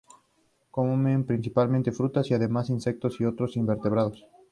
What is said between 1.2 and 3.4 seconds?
principalmente frutas y además insectos y